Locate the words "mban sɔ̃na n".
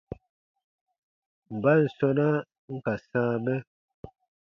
1.55-2.77